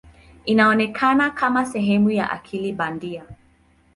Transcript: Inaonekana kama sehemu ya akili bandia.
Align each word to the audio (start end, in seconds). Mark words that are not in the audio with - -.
Inaonekana 0.45 1.29
kama 1.31 1.65
sehemu 1.65 2.11
ya 2.11 2.29
akili 2.31 2.73
bandia. 2.73 3.23